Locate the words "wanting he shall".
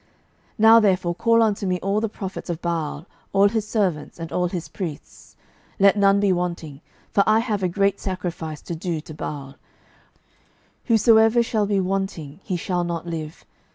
11.79-12.83